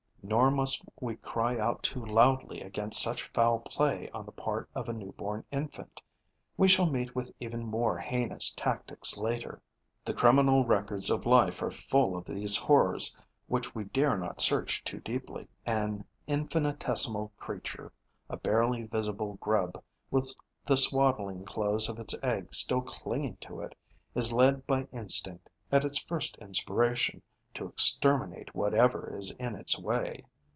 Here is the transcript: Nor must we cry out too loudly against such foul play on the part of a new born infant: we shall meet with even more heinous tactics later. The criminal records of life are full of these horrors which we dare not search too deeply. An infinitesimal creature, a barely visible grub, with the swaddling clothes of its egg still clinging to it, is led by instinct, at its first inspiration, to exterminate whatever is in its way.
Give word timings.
Nor 0.23 0.51
must 0.51 0.83
we 0.99 1.15
cry 1.17 1.57
out 1.59 1.81
too 1.81 2.05
loudly 2.05 2.61
against 2.61 3.01
such 3.01 3.27
foul 3.29 3.59
play 3.59 4.07
on 4.11 4.25
the 4.25 4.31
part 4.31 4.69
of 4.75 4.87
a 4.87 4.93
new 4.93 5.11
born 5.13 5.43
infant: 5.51 5.99
we 6.55 6.67
shall 6.69 6.85
meet 6.85 7.15
with 7.15 7.33
even 7.41 7.65
more 7.65 7.97
heinous 7.97 8.51
tactics 8.53 9.17
later. 9.17 9.61
The 10.05 10.13
criminal 10.13 10.63
records 10.63 11.09
of 11.09 11.25
life 11.25 11.61
are 11.63 11.71
full 11.71 12.15
of 12.15 12.25
these 12.25 12.55
horrors 12.55 13.13
which 13.47 13.73
we 13.75 13.85
dare 13.85 14.15
not 14.15 14.39
search 14.41 14.83
too 14.85 14.99
deeply. 14.99 15.47
An 15.65 16.05
infinitesimal 16.27 17.33
creature, 17.37 17.91
a 18.29 18.37
barely 18.37 18.83
visible 18.83 19.33
grub, 19.41 19.83
with 20.11 20.33
the 20.65 20.77
swaddling 20.77 21.43
clothes 21.45 21.89
of 21.89 21.99
its 21.99 22.15
egg 22.23 22.53
still 22.53 22.83
clinging 22.83 23.35
to 23.41 23.59
it, 23.61 23.75
is 24.15 24.31
led 24.31 24.65
by 24.67 24.83
instinct, 24.93 25.49
at 25.73 25.83
its 25.83 25.97
first 25.99 26.37
inspiration, 26.37 27.21
to 27.53 27.67
exterminate 27.67 28.55
whatever 28.55 29.13
is 29.17 29.29
in 29.31 29.55
its 29.55 29.77
way. 29.77 30.23